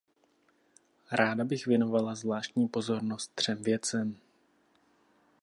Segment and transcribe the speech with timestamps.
[1.11, 4.17] Ráda bych věnovala zvláštní pozornost třem věcem.